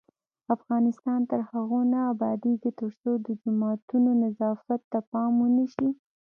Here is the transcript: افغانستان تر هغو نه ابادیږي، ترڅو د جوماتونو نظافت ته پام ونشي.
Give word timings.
افغانستان 0.55 1.19
تر 1.31 1.39
هغو 1.51 1.79
نه 1.93 1.99
ابادیږي، 2.13 2.71
ترڅو 2.79 3.11
د 3.25 3.27
جوماتونو 3.41 4.11
نظافت 4.23 4.81
ته 4.91 4.99
پام 5.11 5.31
ونشي. 5.39 5.89